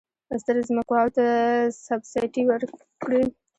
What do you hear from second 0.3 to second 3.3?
ستر ځمکوالو ته سبسایډي ورکړي.